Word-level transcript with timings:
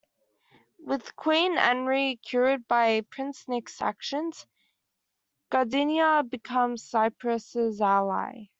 With 0.79 1.15
Queen 1.15 1.57
Anri 1.57 2.19
cured 2.23 2.67
by 2.67 3.01
Prince 3.11 3.47
Nick's 3.47 3.79
actions, 3.83 4.47
Guardiana 5.51 6.23
becomes 6.23 6.81
Cypress's 6.89 7.79
ally. 7.79 8.45